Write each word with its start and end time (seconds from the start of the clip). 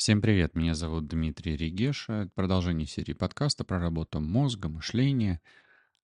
Всем 0.00 0.22
привет, 0.22 0.54
меня 0.54 0.74
зовут 0.74 1.08
Дмитрий 1.08 1.58
Регеша. 1.58 2.30
Продолжение 2.34 2.86
серии 2.86 3.12
подкаста 3.12 3.64
про 3.64 3.78
работу 3.78 4.18
мозга, 4.18 4.70
мышления, 4.70 5.42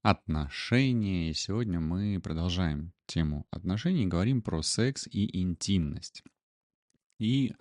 отношения. 0.03 1.31
И 1.31 1.33
сегодня 1.33 1.81
мы 1.81 2.21
продолжаем 2.21 2.93
тему 3.07 3.47
отношений 3.51 4.07
говорим 4.07 4.43
про 4.43 4.61
секс 4.61 5.09
и 5.11 5.41
интимность. 5.41 6.23
И 7.19 7.55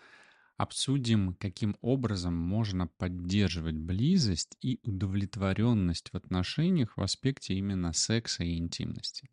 обсудим, 0.57 1.35
каким 1.35 1.77
образом 1.79 2.33
можно 2.33 2.87
поддерживать 2.87 3.77
близость 3.77 4.57
и 4.59 4.81
удовлетворенность 4.83 6.11
в 6.11 6.17
отношениях 6.17 6.97
в 6.97 7.01
аспекте 7.01 7.53
именно 7.53 7.93
секса 7.93 8.43
и 8.43 8.57
интимности. 8.57 9.29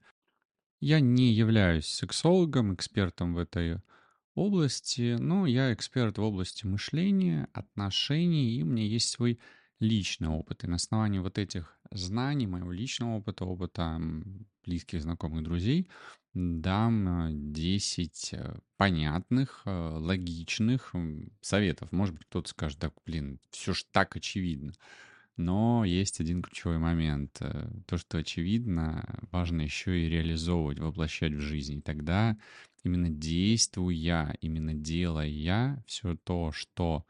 Я 0.79 1.01
не 1.01 1.33
являюсь 1.33 1.87
сексологом, 1.87 2.73
экспертом 2.73 3.35
в 3.35 3.39
этой 3.39 3.81
но 5.19 5.47
я 5.47 5.73
эксперт 5.73 6.19
в 6.19 6.23
области 6.23 6.67
мышления, 6.67 7.49
отношений, 7.53 8.57
и 8.57 8.63
у 8.63 8.67
меня 8.67 8.85
есть 8.85 9.11
свой 9.11 9.39
личный 9.79 10.29
опыт. 10.29 10.65
И 10.65 10.67
на 10.67 10.77
основании 10.77 11.19
вот 11.19 11.39
этих 11.39 11.79
знаний, 11.91 12.47
моего 12.47 12.73
личного 12.73 13.17
опыта, 13.17 13.45
опыта 13.45 14.01
близких, 14.65 15.03
знакомых, 15.03 15.43
друзей, 15.43 15.89
дам 16.35 17.53
10 17.53 18.31
э, 18.33 18.55
понятных, 18.77 19.63
э, 19.67 19.71
логичных 19.71 20.95
советов. 21.41 21.93
Может 21.93 22.15
быть, 22.15 22.27
кто-то 22.27 22.49
скажет, 22.49 22.79
так, 22.79 22.95
блин, 23.05 23.39
все 23.51 23.75
ж 23.75 23.85
так 23.91 24.17
очевидно. 24.17 24.73
Но 25.37 25.85
есть 25.85 26.21
один 26.21 26.43
ключевой 26.43 26.79
момент. 26.79 27.39
Э, 27.41 27.71
то, 27.87 27.97
что 27.97 28.19
очевидно, 28.19 29.27
важно 29.31 29.63
еще 29.63 29.99
и 29.99 30.09
реализовывать, 30.09 30.79
воплощать 30.79 31.33
в 31.33 31.41
жизнь. 31.41 31.79
И 31.79 31.83
тогда 31.83 32.37
именно 32.85 33.09
действуя, 33.09 34.37
именно 34.41 34.75
делая 34.75 35.83
все 35.87 36.17
то, 36.17 36.53
что 36.53 37.07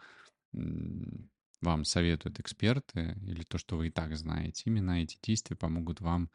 вам 0.52 1.84
советуют 1.84 2.40
эксперты, 2.40 3.16
или 3.26 3.42
то, 3.42 3.56
что 3.56 3.76
вы 3.76 3.88
и 3.88 3.90
так 3.90 4.16
знаете, 4.16 4.64
именно 4.66 5.02
эти 5.02 5.18
действия 5.22 5.56
помогут 5.56 6.00
вам 6.00 6.30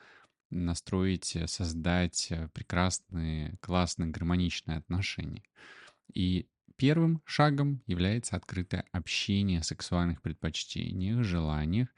настроить, 0.50 1.36
э, 1.36 1.48
создать 1.48 2.28
э, 2.32 2.50
прекрасные, 2.54 3.58
классные, 3.62 4.10
гармоничные 4.10 4.78
отношения. 4.78 5.44
И 6.14 6.48
первым 6.78 7.22
шагом 7.26 7.82
является 7.88 8.36
открытое 8.36 8.86
общение 8.92 9.60
о 9.60 9.64
сексуальных 9.64 10.22
предпочтениях, 10.22 11.24
желаниях 11.24 11.90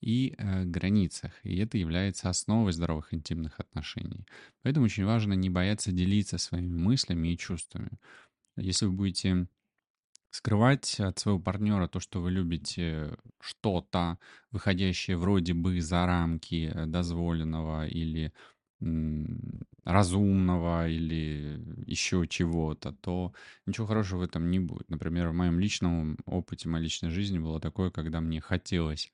и 0.00 0.34
э, 0.38 0.64
границах. 0.64 1.32
И 1.44 1.58
это 1.58 1.76
является 1.76 2.28
основой 2.28 2.72
здоровых 2.72 3.12
интимных 3.12 3.58
отношений. 3.60 4.26
Поэтому 4.62 4.86
очень 4.86 5.04
важно 5.04 5.34
не 5.34 5.50
бояться 5.50 5.92
делиться 5.92 6.38
своими 6.38 6.76
мыслями 6.76 7.28
и 7.28 7.38
чувствами. 7.38 7.90
Если 8.56 8.86
вы 8.86 8.92
будете 8.92 9.48
скрывать 10.30 11.00
от 11.00 11.18
своего 11.18 11.40
партнера 11.40 11.88
то, 11.88 12.00
что 12.00 12.20
вы 12.20 12.30
любите 12.30 13.16
что-то, 13.40 14.18
выходящее 14.50 15.16
вроде 15.16 15.54
бы 15.54 15.80
за 15.80 16.06
рамки 16.06 16.70
э, 16.72 16.86
дозволенного 16.86 17.86
или 17.88 18.32
разумного 19.88 20.88
или 20.88 21.60
еще 21.86 22.26
чего-то, 22.28 22.92
то 22.92 23.32
ничего 23.66 23.86
хорошего 23.86 24.20
в 24.20 24.22
этом 24.22 24.50
не 24.50 24.60
будет. 24.60 24.88
Например, 24.90 25.28
в 25.28 25.34
моем 25.34 25.58
личном 25.58 26.18
опыте, 26.26 26.68
в 26.68 26.72
моей 26.72 26.84
личной 26.84 27.10
жизни 27.10 27.38
было 27.38 27.60
такое, 27.60 27.90
когда 27.90 28.20
мне 28.20 28.40
хотелось 28.40 29.10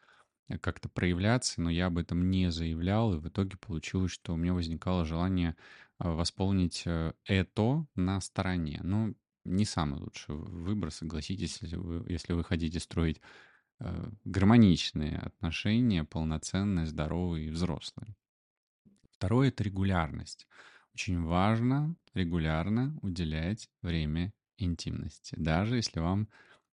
Э, 0.49 0.59
как-то 0.59 0.89
проявляться, 0.89 1.61
но 1.61 1.71
я 1.71 1.87
об 1.87 1.99
этом 1.99 2.31
не 2.31 2.51
заявлял, 2.51 3.15
и 3.15 3.19
в 3.19 3.29
итоге 3.29 3.57
получилось, 3.57 4.13
что 4.13 4.35
у 4.35 4.37
меня 4.37 4.55
возникало 4.55 5.05
желание 5.05 5.57
э, 6.01 6.09
восполнить 6.09 6.83
э, 6.87 7.13
это 7.25 7.87
на 7.95 8.21
стороне. 8.21 8.81
Ну, 8.83 9.15
не 9.45 9.65
самый 9.65 10.01
лучший 10.01 10.35
выбор, 10.35 10.91
согласитесь, 10.91 11.59
если 11.61 11.77
вы, 11.77 12.05
если 12.11 12.33
вы 12.33 12.45
хотите 12.45 12.81
строить 12.81 13.21
гармоничные 14.25 15.19
отношения, 15.19 16.05
полноценные, 16.05 16.87
здоровые 16.87 17.49
и 17.49 17.51
взрослые. 17.51 18.15
Второе— 19.17 19.49
это 19.51 19.63
регулярность. 19.63 20.47
Очень 20.95 21.23
важно 21.23 21.95
регулярно 22.15 22.99
уделять 23.03 23.71
время 23.81 24.33
интимности, 24.59 25.35
даже 25.39 25.77
если 25.77 26.01
вам 26.01 26.29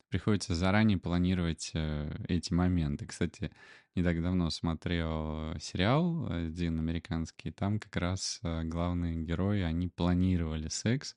приходится 0.09 0.55
заранее 0.55 0.97
планировать 0.97 1.71
э, 1.73 2.13
эти 2.27 2.51
моменты. 2.51 3.05
Кстати, 3.05 3.51
не 3.95 4.03
так 4.03 4.21
давно 4.21 4.49
смотрел 4.49 5.57
сериал 5.59 6.31
один 6.31 6.79
американский, 6.79 7.51
там 7.51 7.79
как 7.79 7.95
раз 7.95 8.39
э, 8.43 8.63
главные 8.63 9.15
герои, 9.23 9.61
они 9.61 9.87
планировали 9.87 10.67
секс, 10.67 11.15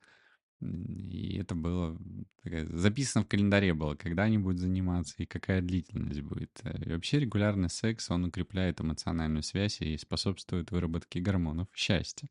и 0.65 1.39
это 1.39 1.55
было 1.55 1.99
такая, 2.43 2.67
записано 2.67 3.25
в 3.25 3.29
календаре 3.29 3.75
было, 3.75 3.95
когда 3.95 4.25
они 4.25 4.39
будут 4.39 4.61
заниматься 4.61 5.15
и 5.19 5.27
какая 5.27 5.61
длительность 5.61 6.23
будет. 6.23 6.61
И 6.85 6.91
вообще 6.91 7.21
регулярный 7.21 7.69
секс, 7.71 8.11
он 8.11 8.25
укрепляет 8.25 8.81
эмоциональную 8.81 9.43
связь 9.43 9.81
и 9.81 9.97
способствует 9.99 10.71
выработке 10.71 11.21
гормонов 11.21 11.69
счастья. 11.75 12.29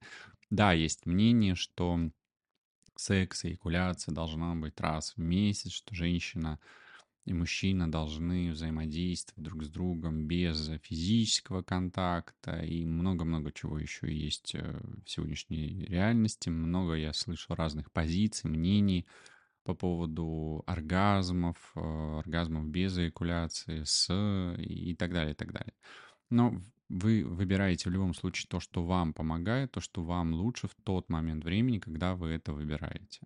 Да, 0.49 0.73
есть 0.73 1.05
мнение, 1.05 1.55
что 1.55 2.11
секс, 2.95 3.45
эякуляция 3.45 4.13
должна 4.13 4.55
быть 4.55 4.79
раз 4.79 5.13
в 5.15 5.19
месяц, 5.19 5.71
что 5.71 5.95
женщина 5.95 6.59
и 7.25 7.34
мужчина 7.34 7.89
должны 7.89 8.51
взаимодействовать 8.51 9.44
друг 9.44 9.63
с 9.63 9.69
другом 9.69 10.28
без 10.28 10.69
физического 10.84 11.61
контакта 11.61 12.59
и 12.59 12.85
много-много 12.85 13.51
чего 13.53 13.79
еще 13.79 14.13
есть 14.13 14.56
э, 14.56 14.81
в 15.06 15.09
сегодняшней 15.09 15.85
реальности. 15.85 16.50
Много 16.50 16.95
я 16.95 17.13
слышал 17.13 17.56
разных 17.56 17.91
позиций, 17.91 18.50
мнений 18.50 19.06
по 19.63 19.73
поводу 19.73 20.63
оргазмов, 20.67 21.57
э, 21.75 21.79
оргазмов 21.79 22.67
без 22.67 22.97
эякуляции, 22.97 23.83
с 23.85 24.13
и 24.57 24.94
так 24.95 25.13
далее, 25.13 25.33
и 25.33 25.38
так 25.38 25.53
далее. 25.53 25.73
Но 26.29 26.62
вы 26.89 27.23
выбираете 27.23 27.89
в 27.89 27.94
любом 27.94 28.13
случае 28.13 28.47
то, 28.50 28.59
что 28.59 28.83
вам 28.83 29.13
помогает, 29.13 29.72
то, 29.72 29.79
что 29.79 30.03
вам 30.03 30.33
лучше 30.33 30.67
в 30.67 30.75
тот 30.83 31.09
момент 31.09 31.45
времени, 31.45 31.79
когда 31.79 32.16
вы 32.16 32.31
это 32.31 32.51
выбираете. 32.51 33.22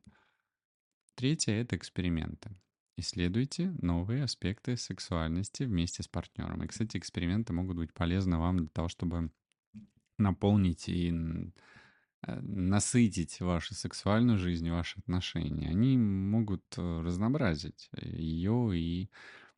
Третье— 1.16 1.54
это 1.54 1.76
эксперименты. 1.76 2.56
Исследуйте 3.00 3.76
новые 3.80 4.24
аспекты 4.24 4.76
сексуальности 4.76 5.64
вместе 5.64 6.02
с 6.02 6.08
партнером. 6.08 6.64
И, 6.64 6.68
кстати, 6.68 6.98
эксперименты 6.98 7.54
могут 7.54 7.78
быть 7.78 7.94
полезны 7.94 8.38
вам 8.38 8.58
для 8.58 8.70
того, 8.70 8.88
чтобы 8.88 9.30
наполнить 10.18 10.90
и 10.90 11.12
э, 11.12 12.40
насытить 12.42 13.40
вашу 13.40 13.76
сексуальную 13.76 14.40
жизнь, 14.40 14.72
ваши 14.72 14.98
отношения. 15.00 15.70
Они 15.70 15.96
могут 15.96 16.64
э, 16.76 17.02
разнообразить 17.02 17.92
ее 18.02 18.72
и 18.76 19.10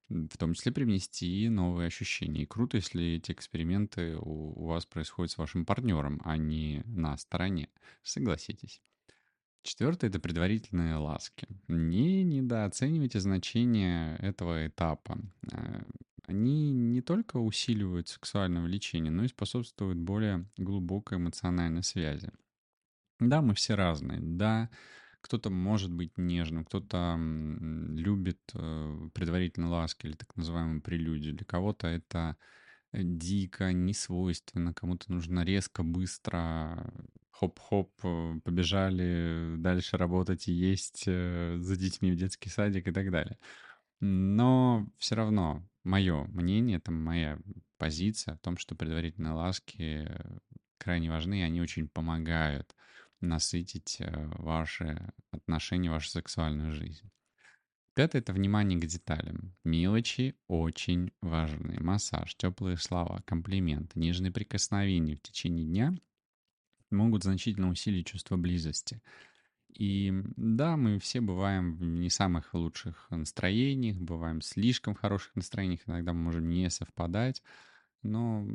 в 0.09 0.38
том 0.38 0.53
числе 0.53 0.73
привнести 0.73 1.47
новые 1.47 1.88
ощущения. 1.88 2.44
И 2.44 2.47
круто, 2.47 2.75
если 2.75 3.16
эти 3.16 3.31
эксперименты 3.31 4.17
у, 4.17 4.63
у 4.63 4.66
вас 4.66 4.85
происходят 4.85 5.31
с 5.31 5.38
вашим 5.38 5.66
партнером, 5.66 6.19
а 6.25 6.35
не 6.35 6.83
на 6.85 7.16
стороне. 7.16 7.69
Согласитесь. 8.03 8.81
Четвертое— 9.62 10.08
это 10.09 10.20
предварительные 10.20 10.96
ласки. 10.96 11.47
Не 11.68 12.24
недооценивайте 12.24 13.20
значение 13.20 14.16
этого 14.18 14.68
этапа. 14.68 15.20
Э, 15.52 15.81
они 16.24 16.72
не 16.72 17.02
только 17.02 17.38
усиливают 17.38 18.08
сексуальное 18.08 18.62
влечение, 18.62 19.12
но 19.12 19.24
и 19.24 19.28
способствуют 19.28 19.97
более 19.97 20.46
глубокой 20.58 21.18
эмоциональной 21.18 21.84
связи. 21.84 22.31
Да, 23.20 23.42
мы 23.42 23.53
все 23.53 23.75
разные. 23.75 24.20
Да, 24.22 24.70
кто-то 25.22 25.50
может 25.50 25.91
быть 25.91 26.18
нежным, 26.18 26.64
кто-то 26.66 27.18
любит 27.20 28.40
э, 28.53 29.09
предварительно 29.14 29.70
ласки 29.70 30.06
или 30.06 30.14
так 30.14 30.36
называемую 30.38 30.81
прелюдию. 30.81 31.34
Для 31.34 31.46
кого-то 31.46 31.88
это 31.88 32.38
э, 32.91 33.00
дико, 33.03 33.74
несвойственно, 33.74 34.74
кому-то 34.74 35.12
нужно 35.12 35.44
резко, 35.44 35.84
быстро, 35.84 36.94
хоп-хоп, 37.39 37.91
э, 38.03 38.39
побежали 38.44 39.55
дальше 39.57 39.97
работать 39.97 40.47
и 40.47 40.51
есть 40.51 41.05
за 41.05 41.75
детьми 41.77 42.11
в 42.11 42.16
детский 42.16 42.50
садик 42.50 42.88
и 42.88 42.91
так 42.91 43.11
далее. 43.11 43.38
Но 44.01 44.87
все 44.97 45.16
равно 45.16 45.67
мое 45.84 46.25
мнение, 46.25 46.78
это 46.78 46.91
моя 46.91 47.40
позиция 47.78 48.35
о 48.35 48.37
том, 48.37 48.58
что 48.58 48.75
предварительные 48.75 49.34
ласки 49.34 50.08
крайне 50.78 51.09
важны, 51.09 51.40
и 51.40 51.43
они 51.43 51.61
очень 51.61 51.87
помогают 51.87 52.75
насытить 53.22 53.97
э, 53.99 54.28
ваши 54.37 55.11
отношения, 55.31 55.90
вашу 55.90 56.09
сексуальную 56.09 56.72
жизнь. 56.72 57.09
Пятое— 57.93 58.22
это 58.22 58.31
внимание 58.31 58.79
к 58.79 58.85
деталям. 58.85 59.55
Мелочи 59.66 60.35
очень 60.47 61.11
важны. 61.22 61.78
Массаж, 61.81 62.34
теплые 62.35 62.78
слова, 62.78 63.22
комплименты, 63.25 63.99
нежные 63.99 64.31
прикосновения 64.31 65.16
в 65.16 65.22
течение 65.22 65.66
дня 65.66 65.96
могут 66.91 67.24
значительно 67.24 67.70
усилить 67.70 68.08
чувство 68.08 68.38
близости. 68.38 69.02
И 69.74 70.12
да, 70.36 70.78
мы 70.78 71.00
все 71.00 71.22
бываем 71.22 71.76
в 71.76 71.84
не 71.84 72.09
самых 72.09 72.53
лучших 72.53 73.08
настроениях, 73.09 73.97
бываем 73.97 74.40
в 74.40 74.46
слишком 74.46 74.96
хороших 74.96 75.36
настроениях, 75.36 75.82
иногда 75.86 76.12
мы 76.12 76.22
можем 76.22 76.50
не 76.50 76.70
совпадать, 76.70 77.44
но 78.02 78.47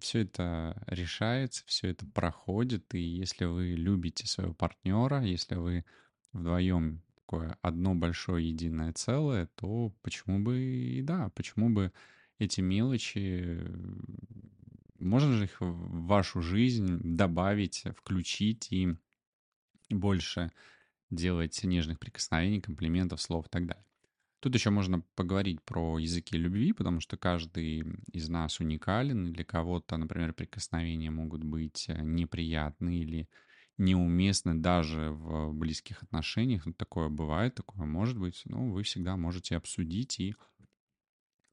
все 0.00 0.20
это 0.20 0.82
решается, 0.86 1.62
все 1.66 1.88
это 1.88 2.04
проходит, 2.06 2.94
и 2.94 3.00
если 3.00 3.44
вы 3.44 3.74
любите 3.74 4.26
своего 4.26 4.54
партнера, 4.54 5.22
если 5.22 5.54
вы 5.54 5.84
вдвоем 6.32 7.02
такое 7.14 7.56
одно 7.62 7.94
большое 7.94 8.48
единое 8.48 8.92
целое, 8.92 9.46
то 9.54 9.94
почему 10.02 10.40
бы 10.40 10.60
и 10.60 11.02
да, 11.02 11.30
почему 11.30 11.70
бы 11.70 11.92
эти 12.38 12.60
мелочи, 12.60 13.60
можно 15.04 15.36
же 15.36 15.44
их 15.44 15.60
в 15.60 16.06
вашу 16.06 16.40
жизнь 16.42 16.98
добавить, 17.02 17.84
включить 17.96 18.72
и 18.72 18.96
больше 19.90 20.50
делать 21.10 21.62
нежных 21.62 21.98
прикосновений, 21.98 22.60
комплиментов, 22.60 23.20
слов 23.22 23.46
и 23.46 23.48
так 23.50 23.66
далее. 23.66 23.84
Тут 24.40 24.54
еще 24.54 24.68
можно 24.68 25.00
поговорить 25.14 25.62
про 25.62 25.98
языки 25.98 26.36
любви, 26.36 26.72
потому 26.74 27.00
что 27.00 27.16
каждый 27.16 27.84
из 28.12 28.28
нас 28.28 28.60
уникален. 28.60 29.32
Для 29.32 29.42
кого-то, 29.42 29.96
например, 29.96 30.34
прикосновения 30.34 31.10
могут 31.10 31.42
быть 31.42 31.86
э, 31.88 32.02
неприятны 32.02 32.98
или 32.98 33.28
неуместны 33.78 34.54
даже 34.54 35.12
в 35.12 35.52
близких 35.54 36.02
отношениях. 36.02 36.66
Ну, 36.66 36.74
такое 36.74 37.08
бывает, 37.08 37.54
такое 37.54 37.86
может 37.86 38.18
быть. 38.18 38.42
Но 38.44 38.68
вы 38.68 38.82
всегда 38.82 39.16
можете 39.16 39.56
обсудить 39.56 40.20
и 40.20 40.34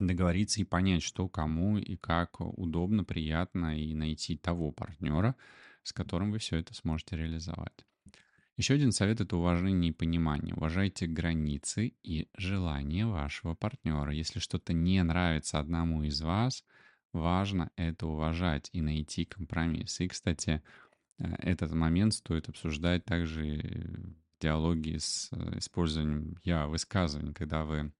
договориться 0.07 0.61
и 0.61 0.65
понять, 0.65 1.03
что 1.03 1.27
кому 1.27 1.77
и 1.77 1.95
как 1.95 2.39
удобно, 2.39 3.03
приятно, 3.03 3.79
и 3.79 3.93
найти 3.93 4.37
того 4.37 4.71
партнера, 4.71 5.35
с 5.83 5.93
которым 5.93 6.31
вы 6.31 6.39
все 6.39 6.57
это 6.57 6.73
сможете 6.73 7.17
реализовать. 7.17 7.85
Еще 8.57 8.75
один 8.75 8.91
совет— 8.91 9.21
это 9.21 9.37
уважение 9.37 9.89
и 9.91 9.93
понимание. 9.93 10.53
Уважайте 10.53 11.07
границы 11.07 11.93
и 12.03 12.27
желания 12.37 13.07
вашего 13.07 13.55
партнера. 13.55 14.13
Если 14.13 14.39
что-то 14.39 14.73
не 14.73 15.01
нравится 15.01 15.57
одному 15.57 16.03
из 16.03 16.21
вас, 16.21 16.63
важно 17.13 17.71
это 17.75 18.07
уважать 18.07 18.69
и 18.73 18.81
найти 18.81 19.25
компромисс. 19.25 19.99
И, 20.01 20.07
кстати, 20.07 20.61
э, 21.17 21.35
этот 21.39 21.71
момент 21.71 22.13
стоит 22.13 22.49
обсуждать 22.49 23.05
также 23.05 24.15
в 24.37 24.41
диалоге 24.41 24.99
с 24.99 25.29
э, 25.31 25.57
использованием 25.57 26.37
«я» 26.43 26.67
высказываний, 26.67 27.33
когда 27.33 27.63
вы 27.63 27.91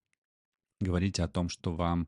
говорите 0.81 1.23
о 1.23 1.27
том, 1.27 1.49
что 1.49 1.73
вам 1.75 2.07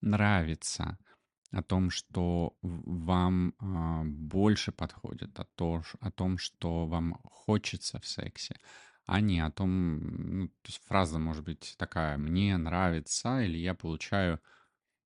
нравится— 0.00 0.98
о 1.52 1.62
том, 1.62 1.90
что 1.90 2.56
вам 2.62 3.54
э, 3.60 4.02
больше 4.04 4.72
подходит, 4.72 5.38
о, 5.38 5.44
то, 5.44 5.82
о 6.00 6.10
том, 6.10 6.38
что 6.38 6.86
вам 6.86 7.18
хочется 7.24 8.00
в 8.00 8.06
сексе, 8.06 8.56
а 9.04 9.20
не 9.20 9.40
о 9.40 9.50
том, 9.50 9.98
ну, 10.38 10.48
то 10.48 10.68
есть 10.68 10.82
фраза 10.86 11.18
может 11.18 11.44
быть 11.44 11.74
такая 11.76 12.16
«мне 12.16 12.56
нравится» 12.56 13.42
или 13.42 13.58
«я 13.58 13.74
получаю 13.74 14.40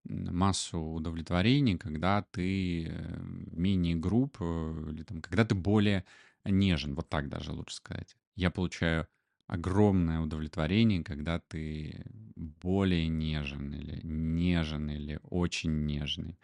массу 0.05 0.79
удовлетворений, 0.79 1.77
когда 1.79 2.23
ты 2.23 2.87
э, 2.87 3.19
менее 3.51 3.97
груб 3.97 4.37
э, 4.41 4.91
или 4.93 5.03
там, 5.03 5.21
когда 5.21 5.45
ты 5.45 5.57
более 5.57 6.05
нежен, 6.45 6.95
вот 6.95 7.09
так 7.09 7.29
даже 7.29 7.51
лучше 7.51 7.75
сказать. 7.75 8.17
Я 8.37 8.53
получаю 8.53 9.09
огромное 9.49 10.21
удовлетворение, 10.21 11.03
когда 11.03 11.41
ты 11.41 12.05
более 12.61 13.09
нежен 13.09 13.73
или 13.73 14.01
нежен 14.03 14.91
или 14.91 15.19
очень 15.23 15.85
нежный. 15.85 16.39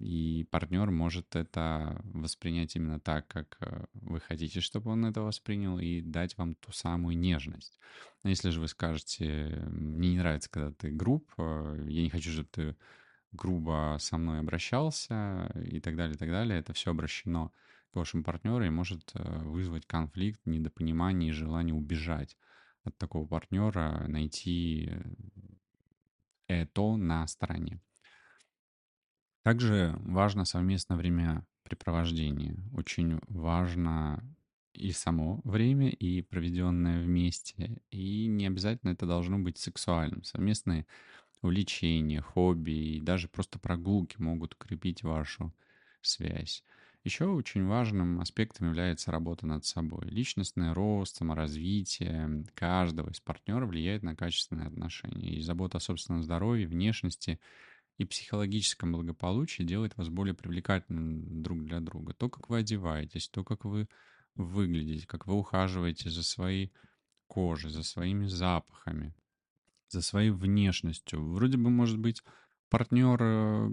И 0.00 0.46
партнер 0.50 0.90
может 0.90 1.36
это 1.36 2.00
воспринять 2.04 2.74
именно 2.74 2.98
так, 2.98 3.28
как 3.28 3.56
э, 3.60 3.84
вы 3.94 4.18
хотите, 4.18 4.60
чтобы 4.60 4.90
он 4.90 5.04
это 5.06 5.22
воспринял, 5.22 5.78
и 5.78 6.00
дать 6.00 6.36
вам 6.36 6.56
ту 6.56 6.72
самую 6.72 7.16
нежность. 7.16 7.78
Но 8.24 8.30
если 8.30 8.50
же 8.50 8.60
вы 8.60 8.66
скажете, 8.66 9.64
мне 9.70 10.10
не 10.10 10.18
нравится, 10.18 10.50
когда 10.50 10.72
ты 10.72 10.90
груб, 10.90 11.30
э, 11.38 11.84
я 11.88 12.02
не 12.02 12.10
хочу, 12.10 12.30
чтобы 12.30 12.48
ты 12.50 12.76
грубо 13.32 13.96
со 14.00 14.16
мной 14.16 14.40
обращался 14.40 15.52
и 15.64 15.80
так 15.80 15.96
далее, 15.96 16.14
и 16.14 16.18
так 16.18 16.30
далее, 16.30 16.58
это 16.58 16.72
все 16.72 16.90
обращено 16.90 17.52
к 17.92 17.96
вашему 17.96 18.24
партнеру 18.24 18.64
и 18.64 18.70
может 18.70 19.12
э, 19.14 19.42
вызвать 19.44 19.86
конфликт, 19.86 20.40
недопонимание 20.44 21.30
и 21.30 21.32
желание 21.32 21.74
убежать 21.74 22.36
от 22.84 22.96
такого 22.98 23.26
партнера, 23.26 24.06
найти 24.08 24.90
э, 24.90 25.02
это 26.48 26.96
на 26.96 27.26
стороне. 27.26 27.80
Также 29.42 29.94
важно 30.00 30.44
совместное 30.44 30.96
времяпрепровождение. 30.96 32.56
Очень 32.72 33.20
важно 33.28 34.24
и 34.72 34.90
само 34.92 35.40
время, 35.44 35.90
и 35.90 36.22
проведенное 36.22 37.02
вместе. 37.02 37.78
И 37.90 38.26
не 38.26 38.46
обязательно 38.46 38.90
это 38.90 39.06
должно 39.06 39.38
быть 39.38 39.58
сексуальным. 39.58 40.24
Совместные 40.24 40.86
увлечения, 41.42 42.20
хобби 42.22 42.72
и 42.96 43.00
даже 43.00 43.28
просто 43.28 43.58
прогулки 43.58 44.16
могут 44.18 44.54
укрепить 44.54 45.02
вашу 45.02 45.52
связь. 46.00 46.64
Еще 47.04 47.26
очень 47.26 47.66
важным 47.66 48.18
аспектом 48.18 48.68
является 48.68 49.10
работа 49.10 49.46
над 49.46 49.66
собой. 49.66 50.06
Личностный 50.08 50.72
рост, 50.72 51.16
саморазвитие 51.16 52.46
каждого 52.54 53.10
из 53.10 53.20
партнеров 53.20 53.68
влияет 53.68 54.02
на 54.02 54.16
качественные 54.16 54.68
отношения. 54.68 55.36
И 55.36 55.42
забота 55.42 55.76
о 55.76 55.80
собственном 55.80 56.22
здоровье, 56.22 56.66
внешности 56.66 57.38
и 57.98 58.06
психологическом 58.06 58.92
благополучии 58.92 59.64
делает 59.64 59.94
вас 59.98 60.08
более 60.08 60.34
привлекательным 60.34 61.42
друг 61.42 61.66
для 61.66 61.80
друга. 61.80 62.14
То, 62.14 62.30
как 62.30 62.48
вы 62.48 62.58
одеваетесь, 62.60 63.28
то, 63.28 63.44
как 63.44 63.66
вы 63.66 63.86
выглядите, 64.34 65.06
как 65.06 65.26
вы 65.26 65.34
ухаживаете 65.34 66.08
за 66.08 66.22
своей 66.22 66.72
кожей, 67.26 67.70
за 67.70 67.82
своими 67.82 68.26
запахами, 68.26 69.14
за 69.88 70.00
своей 70.00 70.30
внешностью. 70.30 71.22
Вроде 71.22 71.58
бы, 71.58 71.68
может 71.68 71.98
быть, 71.98 72.22
партнер 72.68 73.18
э, 73.20 73.70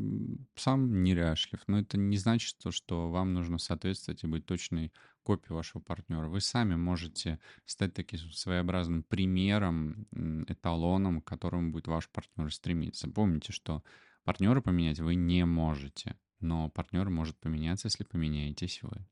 сам 0.55 1.03
неряшлив, 1.03 1.61
но 1.67 1.79
это 1.79 1.97
не 1.97 2.17
значит, 2.17 2.57
что 2.69 3.09
вам 3.09 3.33
нужно 3.33 3.57
соответствовать 3.57 4.23
и 4.23 4.27
быть 4.27 4.45
точной 4.45 4.91
копией 5.23 5.55
вашего 5.55 5.81
партнера. 5.81 6.27
Вы 6.27 6.41
сами 6.41 6.75
можете 6.75 7.39
стать 7.65 7.93
таким 7.93 8.19
своеобразным 8.19 9.03
примером, 9.03 10.07
эталоном, 10.47 11.21
к 11.21 11.27
которому 11.27 11.71
будет 11.71 11.87
ваш 11.87 12.09
партнер 12.09 12.53
стремиться. 12.53 13.09
Помните, 13.09 13.53
что 13.53 13.83
партнера 14.23 14.61
поменять 14.61 14.99
вы 14.99 15.15
не 15.15 15.45
можете, 15.45 16.17
но 16.39 16.69
партнер 16.69 17.09
может 17.09 17.39
поменяться, 17.39 17.87
если 17.87 18.03
поменяетесь 18.03 18.81
вы. 18.83 19.05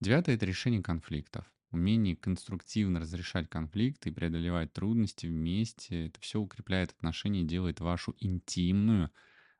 Девятое— 0.00 0.34
это 0.36 0.46
решение 0.46 0.82
конфликтов 0.82 1.50
умение 1.76 2.16
конструктивно 2.16 3.00
разрешать 3.00 3.48
конфликты 3.48 4.08
и 4.08 4.12
преодолевать 4.12 4.72
трудности 4.72 5.26
вместе, 5.26 6.06
это 6.06 6.20
все 6.20 6.40
укрепляет 6.40 6.90
отношения 6.90 7.42
и 7.42 7.46
делает 7.46 7.80
вашу 7.80 8.16
интимную 8.18 9.10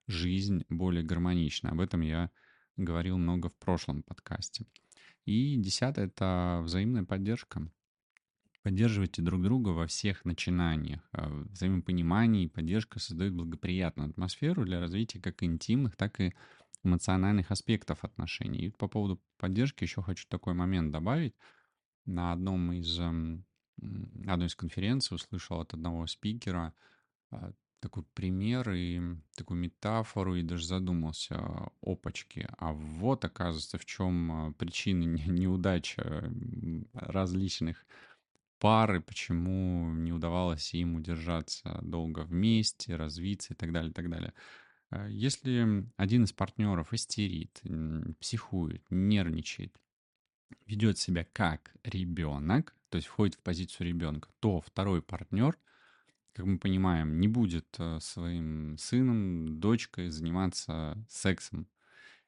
жизнь 0.07 0.65
более 0.69 1.05
гармоничной. 1.05 1.71
Об 1.71 1.81
этом 1.81 2.01
я 2.01 2.31
говорил 2.77 3.19
много 3.19 3.51
в 3.51 3.55
прошлом 3.57 4.03
подкасте. 4.03 4.67
И 5.25 5.57
десятое— 5.57 6.07
это 6.07 6.61
взаимная 6.65 7.05
поддержка. 7.05 7.71
Поддерживайте 8.63 9.23
друг 9.23 9.43
друга 9.43 9.71
во 9.71 9.87
всех 9.87 10.25
начинаниях. 10.25 11.07
А 11.13 11.29
взаимопонимание 11.29 12.45
и 12.45 12.49
поддержка 12.49 12.99
создают 12.99 13.35
благоприятную 13.35 14.11
атмосферу 14.11 14.65
для 14.65 14.81
развития 14.81 15.21
как 15.21 15.43
интимных, 15.43 15.97
так 15.97 16.21
и 16.21 16.33
эмоциональных 16.83 17.51
аспектов 17.51 18.05
отношений. 18.05 18.67
И 18.67 18.71
по 18.71 18.89
поводу 18.89 19.21
поддержки 19.39 19.85
еще 19.85 20.03
хочу 20.03 20.27
такой 20.29 20.55
момент 20.55 20.93
добавить— 20.93 21.35
на 22.07 22.33
одном 22.33 22.73
из, 22.73 22.99
эм, 22.99 23.45
одной 24.27 24.49
из 24.49 24.55
конференций 24.55 25.15
услышал 25.15 25.61
от 25.61 25.75
одного 25.75 26.07
спикера 26.07 26.75
а, 27.31 27.53
такой 27.81 28.05
пример 28.15 28.71
и 28.71 29.01
такую 29.37 29.61
метафору, 29.61 30.37
и 30.37 30.43
даже 30.43 30.67
задумался, 30.67 31.71
опачки, 31.83 32.49
а 32.59 32.73
вот, 32.73 33.25
оказывается, 33.25 33.79
в 33.79 33.85
чем 33.85 34.33
а, 34.33 34.53
причины 34.53 35.05
неудачи 35.29 36.03
различных 36.93 37.85
пар, 38.59 38.97
и 38.97 39.01
почему 39.01 39.93
не 39.95 40.13
удавалось 40.13 40.73
им 40.75 40.95
удержаться 40.95 41.79
долго 41.83 42.21
вместе, 42.21 42.97
развиться 42.97 43.55
и 43.55 43.57
так 43.57 43.73
далее, 43.73 43.91
и 43.91 43.95
так 43.95 44.09
далее. 44.09 44.33
А, 44.91 45.09
если 45.09 45.87
один 45.97 46.25
из 46.25 46.33
партнеров 46.33 46.93
истерит, 46.93 47.63
психует, 48.21 48.85
нервничает, 48.91 49.77
ведет 50.67 50.99
себя 50.99 51.27
как 51.33 51.75
ребенок, 51.83 52.75
то 52.89 52.97
есть 52.97 53.09
входит 53.09 53.35
в 53.37 53.41
позицию 53.41 53.89
ребенка, 53.89 54.29
то 54.41 54.61
второй 54.61 55.03
партнер, 55.03 55.59
как 56.33 56.47
мы 56.47 56.59
понимаем, 56.59 57.19
не 57.21 57.29
будет 57.29 57.67
э, 57.79 57.99
своим 58.01 58.77
сыном, 58.79 59.59
дочкой 59.59 60.11
заниматься 60.11 61.03
сексом 61.09 61.67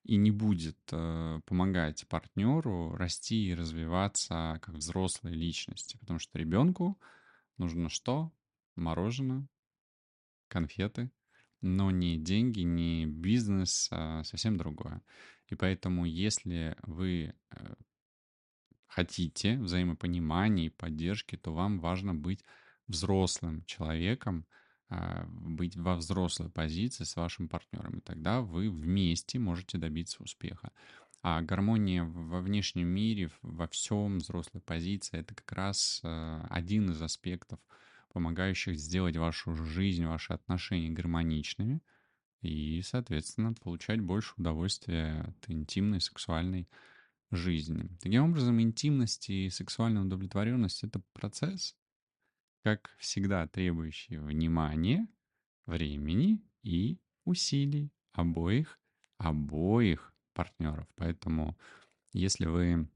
и 0.02 0.16
не 0.16 0.30
будет 0.30 0.78
э, 0.90 1.40
помогать 1.44 2.06
партнеру 2.08 2.94
расти 2.96 3.48
и 3.48 3.54
развиваться 3.54 4.58
как 4.62 4.74
взрослой 4.74 5.34
личности. 5.34 5.98
Потому 5.98 6.18
что 6.18 6.38
ребенку 6.38 6.98
нужно 7.58 7.90
что? 7.90 8.32
Мороженое, 8.74 9.46
конфеты, 10.48 11.10
но 11.60 11.90
не 11.90 12.16
деньги, 12.16 12.60
не 12.60 13.06
бизнес, 13.06 13.88
а 13.90 14.22
совсем 14.24 14.56
другое. 14.56 15.02
И 15.48 15.54
поэтому, 15.54 16.04
если 16.04 16.76
вы 16.82 17.34
э, 17.50 17.74
хотите 18.98 19.56
взаимопонимания 19.58 20.66
и 20.66 20.70
поддержки, 20.70 21.36
то 21.36 21.54
вам 21.54 21.78
важно 21.78 22.16
быть 22.16 22.44
взрослым 22.88 23.62
человеком, 23.64 24.44
а, 24.88 25.24
быть 25.28 25.76
во 25.76 25.94
взрослой 25.94 26.50
позиции 26.50 27.04
с 27.04 27.14
вашим 27.14 27.48
партнером. 27.48 27.98
И 27.98 28.00
тогда 28.00 28.40
вы 28.40 28.68
вместе 28.68 29.38
можете 29.38 29.78
добиться 29.78 30.20
успеха. 30.20 30.72
А 31.22 31.42
гармония 31.42 32.02
во 32.02 32.40
внешнем 32.40 32.88
мире, 32.88 33.30
во 33.42 33.68
всем, 33.68 34.18
взрослой 34.18 34.62
позиции, 34.62 35.20
это 35.20 35.32
как 35.32 35.52
раз 35.52 36.00
э, 36.02 36.46
один 36.50 36.90
из 36.90 37.00
аспектов, 37.00 37.60
помогающих 38.12 38.76
сделать 38.76 39.16
вашу 39.16 39.54
жизнь, 39.54 40.06
ваши 40.06 40.32
отношения 40.32 40.90
гармоничными 40.90 41.82
и, 42.42 42.82
соответственно, 42.82 43.52
получать 43.52 44.00
больше 44.00 44.34
удовольствия 44.36 45.20
от 45.28 45.50
интимной, 45.50 46.00
сексуальной 46.00 46.68
жизни. 47.30 47.90
Таким 48.00 48.24
образом, 48.24 48.60
интимность 48.60 49.28
и 49.30 49.50
сексуальная 49.50 50.02
удовлетворенность— 50.02 50.82
это 50.84 51.02
процесс, 51.12 51.76
как 52.62 52.90
всегда 52.98 53.46
требующий 53.46 54.16
внимания, 54.18 55.06
времени 55.66 56.42
и 56.62 56.98
усилий 57.24 57.92
обоих, 58.12 58.78
обоих 59.18 60.14
партнеров. 60.32 60.86
Поэтому, 60.94 61.58
если 62.12 62.46
вы 62.46 62.88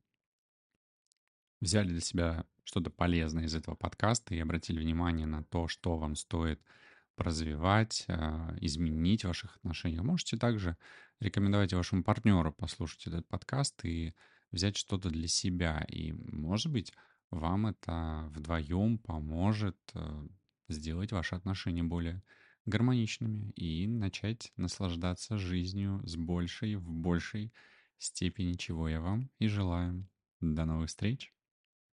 взяли 1.60 1.88
для 1.88 2.00
себя 2.00 2.46
что-то 2.64 2.90
полезное 2.90 3.44
из 3.44 3.54
этого 3.54 3.74
подкаста 3.74 4.34
и 4.34 4.38
обратили 4.38 4.80
внимание 4.80 5.26
на 5.26 5.44
то, 5.44 5.68
что 5.68 5.98
вам 5.98 6.16
стоит 6.16 6.60
развивать, 7.16 8.04
а, 8.08 8.56
изменить 8.60 9.24
ваших 9.24 9.56
отношениях, 9.56 10.02
можете 10.02 10.36
также 10.36 10.76
рекомендовать 11.20 11.72
вашему 11.72 12.02
партнеру 12.02 12.52
послушать 12.52 13.06
этот 13.06 13.28
подкаст 13.28 13.84
и 13.84 14.14
взять 14.50 14.76
что-то 14.76 15.10
для 15.10 15.28
себя. 15.28 15.84
И, 15.88 16.12
может 16.12 16.72
быть, 16.72 16.92
вам 17.30 17.66
это 17.68 18.28
вдвоем 18.34 18.98
поможет 18.98 19.78
э, 19.94 20.26
сделать 20.68 21.12
ваши 21.12 21.34
отношения 21.34 21.82
более 21.82 22.22
гармоничными 22.66 23.50
и 23.52 23.86
начать 23.86 24.52
наслаждаться 24.56 25.38
жизнью 25.38 26.00
с 26.04 26.16
большей, 26.16 26.76
в 26.76 26.90
большей 26.90 27.52
степени, 27.98 28.54
чего 28.54 28.88
я 28.88 29.00
вам 29.00 29.30
и 29.38 29.48
желаю. 29.48 30.06
До 30.40 30.64
новых 30.64 30.88
встреч! 30.88 31.32